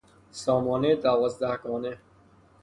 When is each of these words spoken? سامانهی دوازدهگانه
سامانهی 0.31 0.95
دوازدهگانه 0.95 1.97